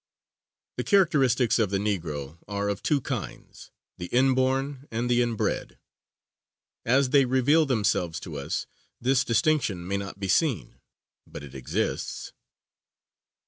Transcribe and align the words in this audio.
[Illustration: 0.03 0.71
H.T. 0.73 0.73
KEALING.] 0.73 0.77
The 0.77 0.89
characteristics 0.89 1.59
of 1.59 1.69
the 1.69 1.77
Negro 1.77 2.37
are 2.47 2.69
of 2.69 2.81
two 2.81 3.01
kinds 3.01 3.69
the 3.99 4.07
inborn 4.07 4.87
and 4.89 5.07
the 5.11 5.21
inbred. 5.21 5.77
As 6.83 7.11
they 7.11 7.25
reveal 7.25 7.67
themselves 7.67 8.19
to 8.21 8.37
us, 8.37 8.65
this 8.99 9.23
distinction 9.23 9.87
may 9.87 9.97
not 9.97 10.19
be 10.19 10.27
seen, 10.27 10.79
but 11.27 11.43
it 11.43 11.53
exists. 11.53 12.33